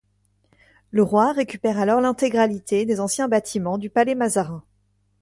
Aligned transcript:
Le 0.89 1.03
roi 1.03 1.31
récupère 1.31 1.77
alors 1.77 2.01
l'intégralité 2.01 2.87
des 2.87 2.99
anciens 2.99 3.27
bâtiments 3.27 3.77
du 3.77 3.91
palais 3.91 4.15
Mazarin. 4.15 4.63